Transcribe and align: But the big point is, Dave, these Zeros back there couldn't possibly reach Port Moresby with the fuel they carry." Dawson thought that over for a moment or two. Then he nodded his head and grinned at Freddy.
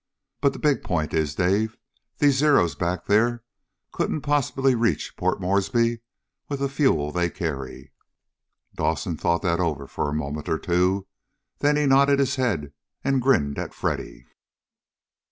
But 0.41 0.53
the 0.53 0.57
big 0.57 0.81
point 0.81 1.13
is, 1.13 1.35
Dave, 1.35 1.77
these 2.17 2.35
Zeros 2.39 2.73
back 2.73 3.05
there 3.05 3.43
couldn't 3.91 4.21
possibly 4.21 4.73
reach 4.73 5.15
Port 5.15 5.39
Moresby 5.39 5.99
with 6.49 6.59
the 6.59 6.67
fuel 6.69 7.11
they 7.11 7.29
carry." 7.29 7.91
Dawson 8.73 9.15
thought 9.15 9.43
that 9.43 9.59
over 9.59 9.85
for 9.85 10.09
a 10.09 10.15
moment 10.15 10.49
or 10.49 10.57
two. 10.57 11.05
Then 11.59 11.75
he 11.75 11.85
nodded 11.85 12.17
his 12.17 12.37
head 12.37 12.73
and 13.03 13.21
grinned 13.21 13.59
at 13.59 13.75
Freddy. 13.75 14.25